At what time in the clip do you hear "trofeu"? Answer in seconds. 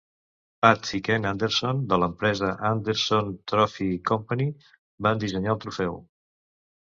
5.67-6.01